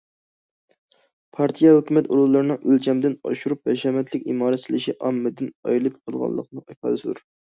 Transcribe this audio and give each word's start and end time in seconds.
پارتىيە، 1.39 1.73
ھۆكۈمەت 1.75 2.07
ئورۇنلىرىنىڭ 2.15 2.63
ئۆلچەمدىن 2.69 3.17
ئاشۇرۇپ 3.31 3.71
ھەشەمەتلىك 3.73 4.25
ئىمارەت 4.33 4.63
سېلىشى 4.63 4.97
ئاممىدىن 5.09 5.53
ئايرىلىپ 5.67 6.01
قالغانلىقنىڭ 6.01 6.67
ئىپادىسىدۇر. 6.75 7.25